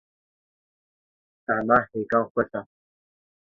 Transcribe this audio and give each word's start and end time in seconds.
Tahma 1.45 1.77
hêkan 1.91 2.23
xweş 2.31 2.51
e. 2.59 2.61